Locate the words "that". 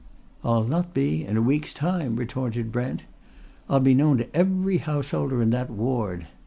5.51-5.69